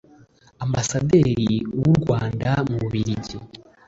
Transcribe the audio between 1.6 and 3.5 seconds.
w’u Rwanda mu Bubiligi